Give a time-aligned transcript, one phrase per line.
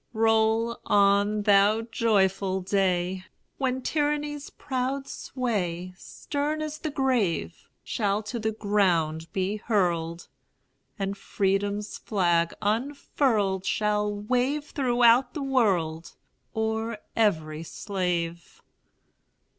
[0.13, 3.23] Roll on, thou joyful day,
[3.59, 10.27] When tyranny's proud sway, Stern as the grave, Shall to the ground be hurled,
[10.97, 16.15] And Freedom's flag unfurled Shall wave throughout the world,
[16.55, 18.63] O'er every slave!